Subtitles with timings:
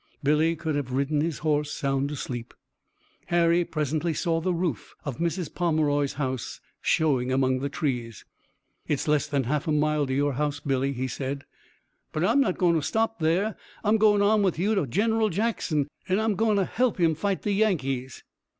[0.23, 2.55] Billy could have ridden his horse sound asleep.
[3.27, 5.53] Harry presently saw the roof of Mrs.
[5.53, 8.25] Pomeroy's house showing among the trees.
[8.87, 11.45] "It's less than half a mile to your house, Billy," he said.
[12.13, 13.55] "But I'm not going to stop there.
[13.83, 17.43] I'm goin' on with you to General Jackson, an' I'm goin' to help him fight
[17.43, 18.23] the Yankees."